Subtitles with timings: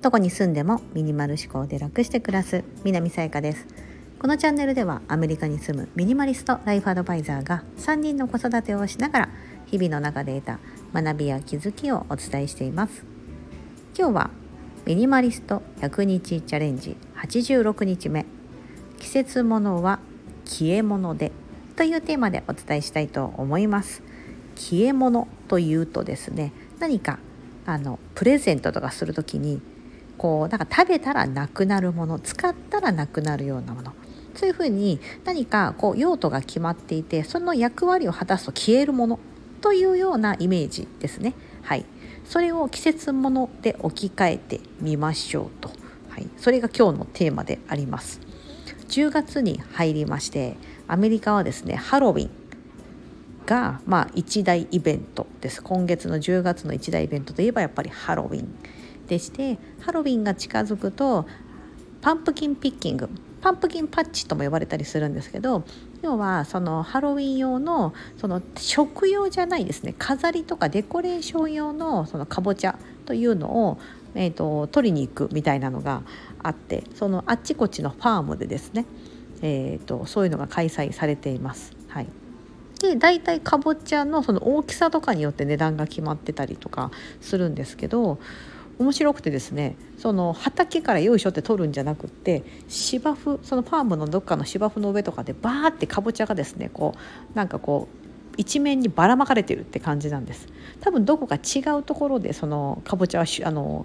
[0.00, 3.66] どこに住んでもミニマル思考で楽して暮らす南さやかです。
[4.18, 9.28] このチャンネルではアメリカに住むミニマリストライフアドバイザーが3人の子育てをしながら
[9.66, 10.58] 日々の中で得た
[11.02, 13.04] 学びや気づきをお伝えしています。
[13.96, 14.30] 今日は
[14.86, 18.24] ミニマリスト100日チャレンジ86日目
[18.98, 20.00] 季節物は
[20.44, 21.30] 消え物で
[21.76, 24.02] というテーマでお伝えしたいと思います。
[24.58, 27.18] 消え物というとですね何か
[27.64, 29.60] あのプレゼントとかする時に
[30.16, 33.92] こうなんか食べたらなくなるもの使ったらなくなるようなもの
[34.34, 39.20] そういうふうに何かこう用途が決まっていてその役割を果たすと消えるもの
[39.60, 41.34] というようなイメージですね。
[41.62, 41.84] はい、
[42.24, 45.70] それを季節物で置き換えてみましょうと、
[46.08, 48.20] はい、それが今日のテーマであります。
[48.88, 50.56] 10月に入りまして
[50.86, 52.30] アメリカはですねハロウィン
[53.48, 55.62] がまあ一大イベントです。
[55.62, 58.48] 今月の10月の一大イベントといえばやっぱりハロウィン
[59.06, 61.26] でしてハロウィンが近づくと
[62.02, 63.08] パンプキンピッキング
[63.40, 65.64] パンプキンパッチとも呼ばれたりするんですけど
[66.02, 69.94] 要はそのハロウィン用のその食用じゃないですね。
[69.98, 73.78] 飾りとかデコレーション用のそのかぼちゃというのを、
[74.14, 76.02] えーと、取りに行くみたいなのが
[76.42, 78.84] あってそのあっちこっちのファームでですね、
[79.40, 81.72] えーと、とそういうのが開催されています。
[81.88, 82.27] はい。
[82.80, 86.90] で大体かぼちゃのその大きさとかによって値段が決まってたりとか
[87.20, 88.18] するんですけど
[88.78, 96.94] 面白くてですねその畑からよいしょって取るんじゃなくって芝生そのファームのどっかの芝生の上とかでバーってかぼちゃがですねこ
[97.34, 100.46] うなんかこう一面にばらまかれてるって感じなんです。
[100.80, 103.84] 多分どこか違うところでそのかぼちゃはあの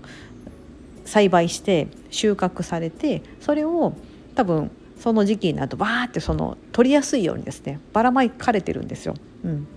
[1.06, 3.94] 栽培して収穫されてそれを
[4.36, 4.70] 多分
[5.04, 9.16] その時期になるとバーってその取りやすいようにですねばらまかれてるんですよ。
[9.44, 9.68] うん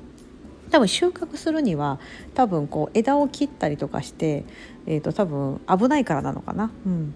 [0.70, 2.00] 多分収穫するには
[2.34, 4.44] 多分こう枝を切ったりとかして、
[4.84, 6.70] えー、と多分危ないからなのかな。
[6.84, 7.14] うん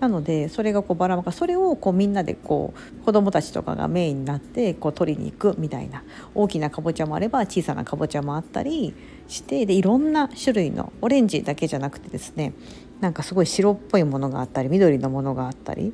[0.00, 8.94] なのでそれがこうばらまかそれをこうみんなでこう子どもたちとかがメインになってこう取りに行くみたいな大きなかぼちゃもあれば小さなかぼちゃもあったり
[9.28, 12.54] してでいろんな種類のオレンジだけじゃなくてですね
[13.00, 15.92] なんかすごい白っぽいものがあったり緑のものがあったり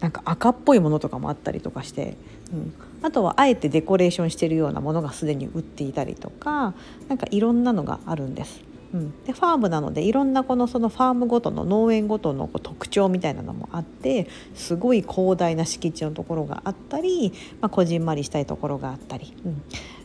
[0.00, 2.16] なんか赤っぽいものとかもあったりとかして、
[2.52, 6.74] うん、あとはあえてデコレーションしてるようなものがすでに売っていたりとか
[7.08, 8.60] なんかいろんなのがあるんです。
[8.94, 19.62] うん、でファームなのでいろんなこのそのファームごとの農園ごとのこう特徴みたいなのもあってすごい広大な敷地のところがあったり、まあ、こじんまりしたいところがあったり、うん、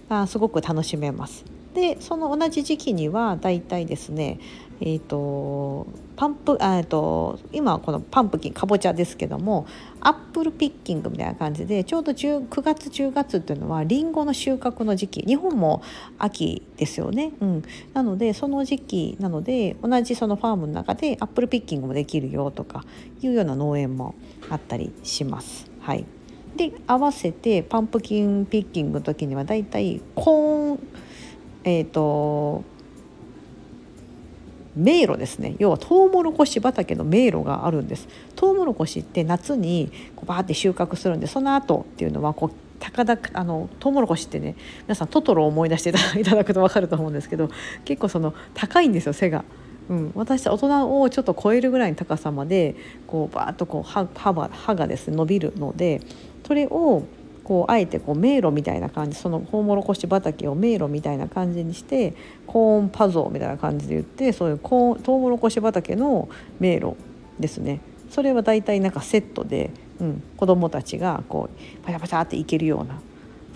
[0.09, 1.45] あすごく楽しめます。
[1.75, 4.39] でその同じ時期にはだいたいですね
[4.83, 5.85] えーと、
[6.21, 9.65] パンプあと今はこのパンプキンかぼちゃですけども
[10.01, 15.81] アップルピッキングみたいな感じでちょうど9月10月っていうのはりんごの収穫の時期日本も
[16.19, 17.63] 秋ですよね、うん、
[17.95, 22.85] なのでその時期なので同じそのファームの中でアップルピッキングもできるよとか
[23.23, 24.13] いうような農園も
[24.51, 25.71] あったりします。
[25.79, 26.05] はい。
[26.55, 30.79] で合わせてパンプキンピッキングの時にはだいたいコーン
[31.63, 32.63] えっ、ー、と
[34.75, 35.55] 迷路ですね。
[35.59, 38.07] 要はトウモロコシ畑の迷路があるんです。
[38.35, 45.89] トウモロコシって夏にこうバーって収穫するんでその後っていうのはこう高々あのトウモロコシってね皆さんトトロを思い出して
[46.19, 47.49] いただくと分かると思うんですけど
[47.85, 49.43] 結構その高いんですよ背が。
[49.89, 52.75] うん、私大人をちょっと超えるぐらいの高さまで
[53.07, 55.99] こうバーッとこう歯歯がですね伸びるので
[56.47, 57.03] それを
[57.51, 62.13] こうあえてこう迷路みたいな感じそのトウモロコシ畑を迷路みたいな感じにして
[62.47, 66.29] コーンパゾーみたいな感じで言ってそういうコーントウモロコシ畑の
[66.61, 66.95] 迷路
[67.41, 67.81] ですね。
[68.09, 73.01] それは大体なんかセットで、うん、子どもたちがこうパシャパシャっていけるような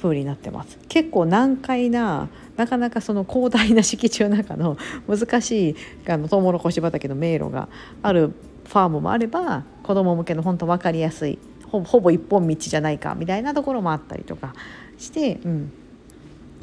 [0.01, 0.78] 風になってます。
[0.89, 4.75] 結構難解ななかなかその広大な敷地の中の
[5.07, 7.69] 難しいあのトウモロコシ畑の迷路が
[8.01, 8.34] ある
[8.66, 11.39] ファームもあれば子ども向けの本当分かりやすい
[11.84, 14.53] ほぼ一本道じゃないかみたいなところもあったりとか
[14.97, 15.72] して、うん、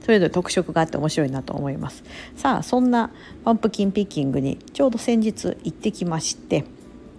[0.03, 2.03] それぞれ特色があって面白いなと思います。
[2.37, 3.11] さあそんな
[3.45, 6.65] パンプキンピッキングにちょうど先日行ってきまして、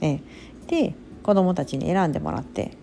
[0.02, 0.20] え
[0.68, 2.78] で子どもたちに選んでもらって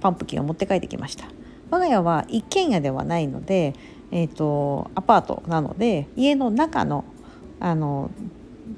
[0.00, 1.26] パンプキンを持って帰ってきました。
[1.70, 3.74] 我が家は一軒家ではないので、
[4.10, 7.04] えーと、アパートなので家の中の
[7.60, 8.10] あの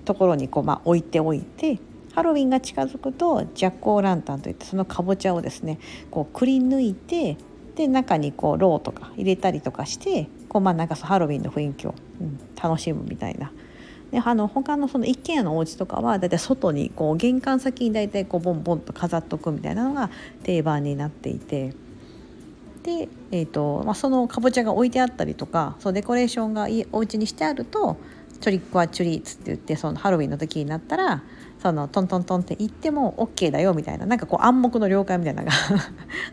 [0.05, 1.79] ところにこう、まあ、置いておいて
[2.12, 5.79] ハロウィンが近づくとジャック・オー・ランタンといってそのかぼちゃをですね
[6.11, 7.37] こうくり抜いて
[7.77, 13.53] で中にこうろうとか入れたりとかしてこうまあなんかハロウィンの雰囲気を、うん、楽しむみたいな。
[14.11, 20.11] であの他のその一軒家のお家とかはだいたい外にこう玄関先にだいたいこうボンボンと飾っとくみたいなのが
[20.43, 21.75] 定番になっていて
[22.83, 27.99] で、えーとまあ、そのかぼちゃが置いてあったりとかそうデコレーションがいお家にしてあると
[28.41, 31.23] トリックはチュリーツって言ってそのハロウィンの時になったら
[31.61, 35.55] そのトントントンって言っても OK だよみたいななんかこう暗黙の了解みたいなのが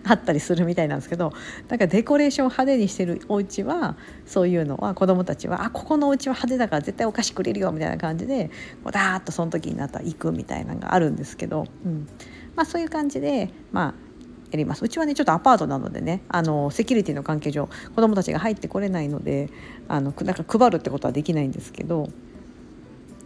[0.07, 1.33] あったりするみたいなんですけど
[1.67, 8.51] だかデコレーション派手にしてるお家はそういうのは子どもたちはあここのお家は派手だから絶対お菓子くれるよみたいな感じで
[8.83, 12.07] こうダーッとその時になったら行くみたいなのがあるんですけど、うん。
[12.55, 14.06] まあ、そういう感じでまあ
[14.51, 19.49] やりますうちはねちょっとアパートなのでねあのセキュリティの関係上子どもたちが入ってこれないので
[19.87, 22.09] あのなんか配るってことはできないんですけど、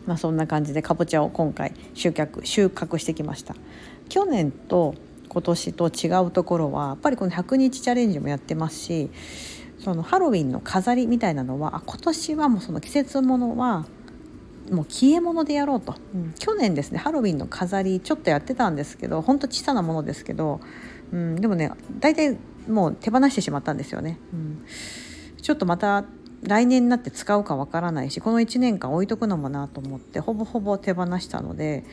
[0.05, 3.55] まあ、そんな感じでかぼちゃを今回収穫収穫してきました。
[4.09, 4.95] 去年と
[5.29, 9.09] 今年と違うところはやっぱりこの100日チャレンジもやってますし
[9.79, 13.85] そのハロウィンの飾りみたいなのはあ今年はもうその季節ものは
[14.71, 20.61] もう消え物でやろうと、うん、去年ですねハロウィンの飾りちょっとやってたんですけどほんと小さなものですけど
[21.11, 22.37] うん、でもね大体
[22.67, 24.19] もう手放してしまったんですよね。
[24.33, 24.65] うん、
[25.41, 26.05] ちょっとまた
[26.43, 31.83] 来年になって使うかわからないしこの1年間置いとくのもなと思ってほぼほぼ手放したので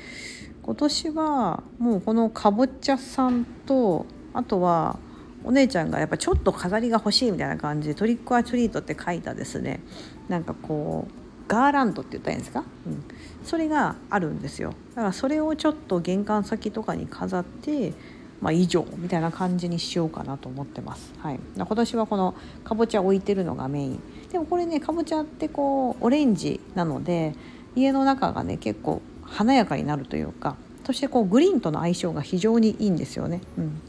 [0.62, 4.98] 今年はもうこのかぼちゃさんとあとは
[5.44, 9.80] お姉ちゃんがやっぱちょっと飾りが欲しいみたいな感じでトリックアトリートって書いたですね。
[10.28, 13.04] なんかこうガーランドって言ったらいいんですか、うん、
[13.42, 14.74] それがあるんですよ。
[14.94, 17.92] だからそれをちょっと玄関先とかに飾って
[18.40, 21.12] まあ、以上みたいな感じにしようかなと思ってます。
[21.18, 22.34] はい、今年はこの
[22.64, 24.00] かぼちゃ置いてるのがメイン。
[24.30, 27.34] でもこれねかぼちゃってこうオレンジなので
[27.74, 33.40] 家の中がね結構華やかになるというかそしてこうグリーンとの相性が非常にいいんですよね。
[33.56, 33.80] うん、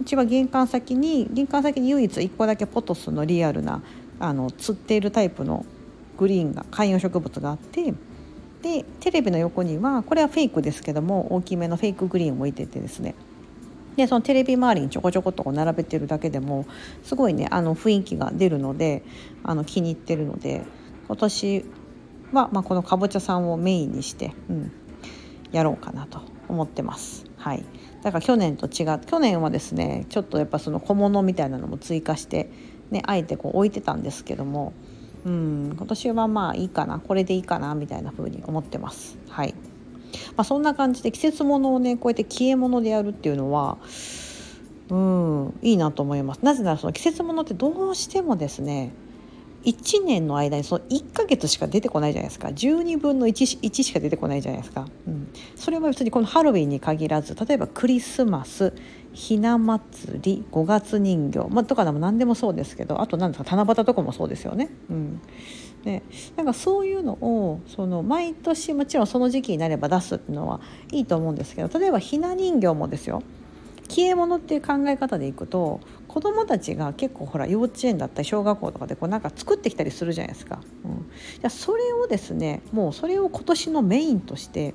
[0.00, 3.82] うちは玄関先に玄関先に唯一1個だけポトスのリアルな
[4.20, 5.66] あの釣っているタイプの
[6.18, 7.94] グリーンが観葉植物があって
[8.62, 13.14] でテレビの横にはこれはフェイクですけども大きめのフェイクグリーンを置いててですね
[13.96, 16.66] でそのテレビ周りにちょこちょこっとこう並べてるだけでも
[17.02, 19.02] すごいねあの雰囲気が出るので
[19.42, 20.62] あの気に入ってるので
[21.06, 21.64] 今年
[22.32, 24.72] は、まあ、このかぼちゃさんをメインにして、うん、
[25.52, 27.24] やろうかなと思ってます。
[27.36, 27.64] はい、
[28.02, 32.50] だから去年と違う去年はですねちょっとやっぱその小物みたいなのも追加して、
[32.90, 34.72] ね、あえてこう置いてたんですけども、
[35.24, 39.18] うん、今年はまあいいかなこれでいいかなみたいな風に思ってます。
[39.28, 39.54] はい
[40.36, 43.78] まあ、そんな感じで季節物をねこうやって消え物でやるっていうのは
[44.88, 46.40] うんいいなと思います。
[46.42, 48.92] なぜならその季節物ってどうしてもですね
[49.64, 52.48] 1年の間にその1ヶ月しか出てこないじゃないですか。
[52.48, 58.72] 12分の 1, 1しか出てこないじゃないですか、うん、それは別にこのハロウィンに限らず例えばクリスマス
[59.12, 64.70] ひな祭り5月人形、まあ、とかでも何でもそうですけどあと何ですか七夕とかもそうですよね。
[64.90, 65.20] うん。
[65.84, 66.02] で
[66.36, 70.60] なんかそういうのをその毎年もちろんその時期になれば出すっていうのは
[70.90, 73.22] いいと思うんですけど例えばひな人形もですよ。
[73.88, 80.60] 消え物っていう考え方でいくと子どもたちが結構ほら幼稚園だったり小学校とかでこうなんか作ってきたりするじゃないですか。
[80.84, 84.74] うん、じゃそれをですねもうそれを今年のメインとして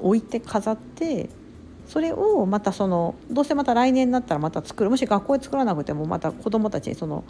[0.00, 1.28] 置いて飾って
[1.86, 4.90] それをまたそのどうせまた来年になったらまた作る。
[4.90, 7.24] もし学校で作らなくてもまた子どもたちにその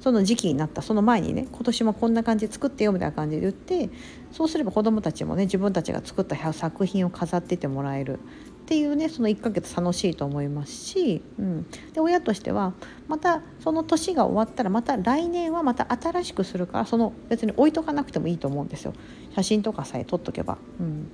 [0.00, 3.90] その時期になったその前にね今年もこんな感じで作ってよみたいな感じで言って
[4.32, 8.18] そうすれば子どもたちもね自分たちが作った作品を飾っててもらえる。
[8.68, 12.74] っていうねその1ヶ月楽しいと思いますし、うん、で親としては
[13.08, 18.92] またその年が終わったらまた来年はまた新しくするからその別に置いとかなくてもいいと思うんですよ。
[19.34, 20.58] 写真とかさえ撮っとけば。
[20.80, 21.10] うん。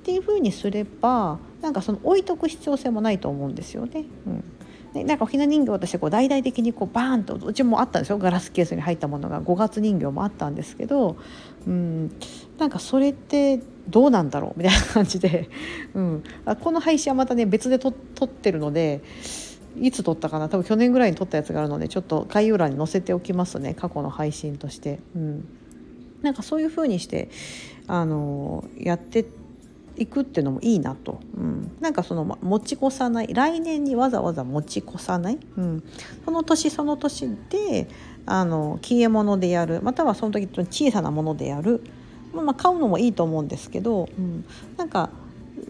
[0.00, 4.04] っていう風にすればなんかその置いとく必要性もないと思うんですよね。
[4.26, 4.44] うん。
[4.92, 8.18] でなんかひな人形私こう大々的にこうバーンとうちもあったんですよ。
[8.18, 11.16] ガラスケースに入ったものが5月人形もあったんですけど、
[11.64, 12.10] うん、
[12.58, 15.48] なんかそれってどうなんだろうみたいな感じで、
[15.94, 16.22] うん、
[16.60, 17.90] この配信はまたね別で撮
[18.24, 19.02] ってるので
[19.80, 20.48] いつ撮ったかな？
[20.48, 23.74] 多分去年ぐらいに撮ったやつがあるのでちょっと概要欄に載せておきますね。
[23.74, 25.00] 過去の配信として。
[25.16, 25.44] うん、
[26.22, 27.28] なんかそういう風にして
[27.86, 29.26] あのやって
[29.96, 35.82] いくっていうのもいいなと、うん、なんかその持ち越さない来年にわざわざ持ち越さない、うん、
[36.24, 37.88] その年その年で
[38.24, 39.80] あの消え物でやる。
[39.82, 41.82] またはその時小さなものでやる、
[42.32, 44.44] まあ、買うのもいいと思うんですけど、うん、
[44.76, 45.10] なんか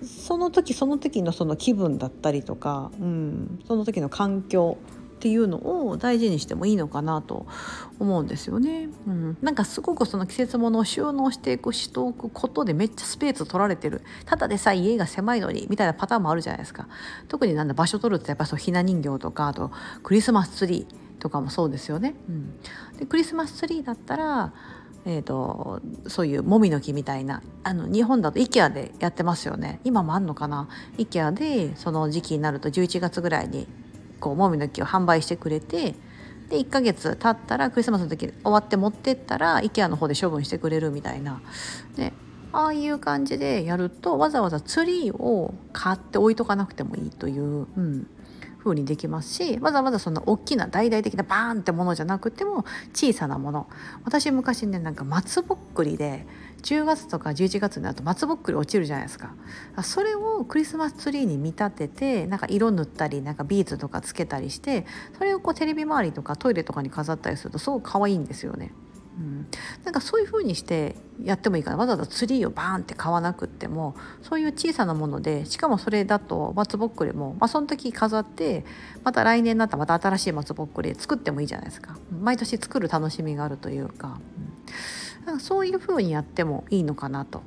[0.04, 4.78] その時その時のその気分だったりとか、うん、その時の環境
[5.16, 7.46] っていうのを大事にしてもいいのかなと
[8.00, 8.88] 思うんですよね。
[9.06, 16.88] うん、なんかすごくその季節物を収納していくしておくことでめっちゃスペース取られてるただでさえ家が狭いのにみたいなパターンもあるじゃないですか。
[17.28, 19.70] 特になんだ場所取るってやっぱそうひな人形とかあと
[20.02, 22.16] クリスマスツリーとかもそうですよね。
[22.28, 22.58] うん、
[22.98, 24.52] でクリスマスツリーだったら
[25.04, 29.80] えーと、そういうもみの木みたいなあの日本だと IKEA でやってますよね。
[29.84, 33.66] 今もあんのかな？IKEA でその時期になると11月ぐらいに
[34.20, 35.94] こうもみの木を販売してくれて
[36.48, 41.42] で1ヶ月経ったらクリスマスの時終わって持ってったら IKEA の方で処分してくれるみたいな。
[41.96, 42.12] で
[42.52, 48.06] ああいう感じでやるとわざわざツリーを買って置いとかなくてもいいという、うん、
[48.62, 52.64] 風にできますしわざわざそんな大きな大々的なバーンってものじゃなくても
[52.94, 53.68] 小さなもの
[54.04, 56.26] 私昔ねなんか松ぼっくりで
[56.62, 59.34] 10月とか11月になると松ぼっくり落ちるじゃないですか
[59.82, 64.86] それをクリスマスツリーに見立ててなんか色塗ったりなんかビーズとかつけたりして
[65.18, 68.72] それをこうテレビ周りとかトイレとかに飾ったりするとすごく可愛いんですよね。
[69.18, 69.46] うん、
[69.84, 78.64] なんかそういう風にしてやってもいいかなわざわざツリーをバーンって買わなくってもそういう小さなものでしかもそれだと松ぼっくりも、まあ、その時飾って
[79.04, 81.96] また来年になったらまた新しい松ぼっくり作ってもいいじゃないですか。
[82.20, 84.18] 毎年作る楽しみがあるというか。
[84.38, 85.26] うん。
[85.26, 87.42] なんかそういうふうにやってもいいのかなと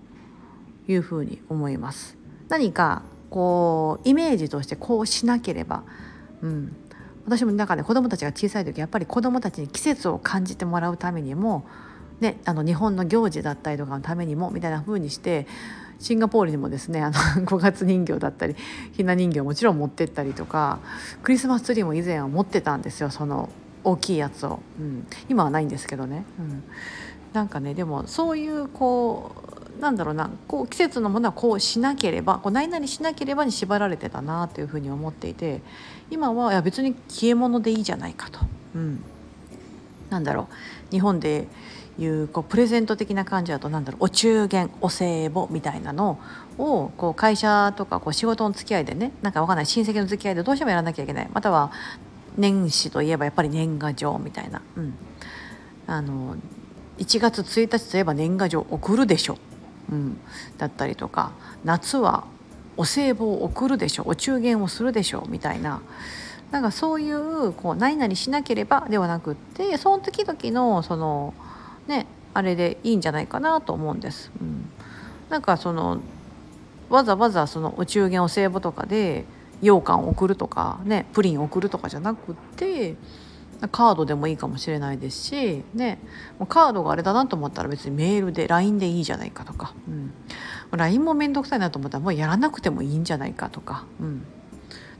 [0.88, 2.18] いうふうに思います。
[2.48, 5.84] 何かこうイメージとしてこうしなければ、
[6.42, 6.76] うん、
[7.26, 11.66] 私もなんかね子どもたちが小さい時やっぱり子どもたちに季節を感じてもらうためにも、
[12.20, 15.48] ね、あの日本の行事だったりとかのためにもみたいな風にして
[16.00, 17.14] シンガポールにもですねあの
[17.46, 18.56] 5月人形だったり
[18.92, 20.80] ひな人形もちろん持ってったりとか
[21.24, 23.50] クリスマスツリーも以前は持ってたんですよその
[23.84, 26.26] 大きいやつを、うん、今はないんですけどね。
[26.40, 26.64] うん。
[27.34, 35.62] なんかねでもそういうこうなんだろうなこう季節のものはこうしなければこう何々しなければに縛られてたなというふうに思っていて
[36.10, 38.40] 今はいや別に消え物でいいじゃないかと、
[38.76, 39.04] うん、
[40.10, 40.48] なんだろ
[40.90, 40.92] う。
[40.92, 41.48] 日本で
[41.98, 44.06] いうこうプレゼント的な感じだとなんだろう。
[44.06, 46.20] お中元お歳暮みたいなの
[46.58, 49.66] をこう会社とかこう仕事の付き合いでねなんかわかんない。
[49.66, 51.30] 親戚の付き合いでどうしてもやらなきゃいけない。
[51.34, 51.72] または
[52.38, 54.94] 年始といえばやっぱり年賀状みたいな、うん、
[55.88, 56.36] あの
[56.98, 59.38] 1月1日といえば年賀状送るでしょ、
[59.92, 60.18] うん、
[60.58, 61.32] だったりとか
[61.64, 62.26] 夏は
[62.78, 65.82] お歳暮を送るでしょお中元をするでしょみたいな
[66.52, 71.34] なんかそういうこう何々しなければではなくってその時々のその
[71.88, 74.32] ねあれでいいんじゃないかなと思うんです。
[74.42, 74.70] うん、
[75.30, 76.00] なんかその
[76.90, 79.26] わざわざそのお中元お歳暮とかで
[79.62, 82.96] 羊羹を送るとかねプリンを送るとかじゃなくって
[83.68, 86.00] カードでもいいかもしれないですし、ね、
[86.48, 90.14] カードがあれだなと思ったら別にメールで LINE でいいじゃないかとか、うん、
[90.78, 94.26] LINE も面倒くさいなと思ったらもうやらなくてもいいんじゃないかとか、うん、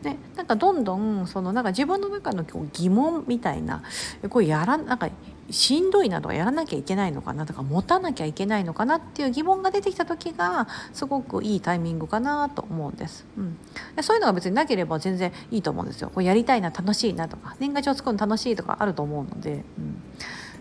[0.04, 3.84] ね、なんかどんどんそのなんか自分の中の疑問みたいな
[4.30, 5.10] こうやらなんか
[5.50, 13.58] しんどいなとかやらなきゃいけないのかなとか持たなきゃいけないのかなっていう疑問が出てきた時がすごくいいタイミングかなと思うんです、うん、
[13.96, 16.10] でそういうのが別になければ全然いいと思うんですよ。
[16.10, 20.02] こうやりたいな楽しいなとか年賀状作るの楽しいとかあると思うので、うん、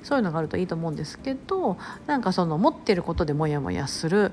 [0.03, 4.33] そういうのがあるといいと思うんですけどなんかその持ってることでモヤモヤする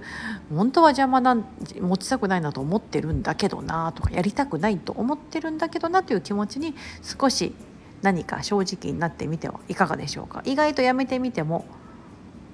[0.54, 1.36] 本当は邪魔な
[1.80, 7.56] 持ちたくないなと思ってるんだけどなとかやりたくないと思ってるんだけどなという気持ちに少し
[8.02, 10.42] 何か正直になってみてはいかがでしょうか。
[10.46, 11.66] 意外とやめてみても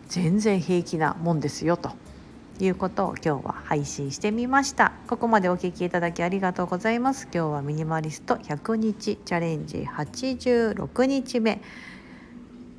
[0.10, 1.92] 全然平気なもんですよと。
[2.60, 4.94] いうことを今日は配信してみました。
[5.08, 7.28] ここまでお聴きいただきありがとうございます。
[7.32, 11.62] 今日はミニマリスト100日チャレンジ86日目。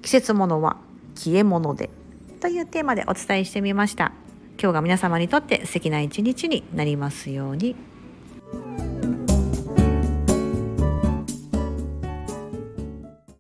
[0.03, 0.79] 季節物は
[1.15, 1.91] 消え物で
[2.41, 4.13] というテーマでお伝えしてみました。
[4.61, 7.77] 今日が皆様にとって素敵な一日になりますように。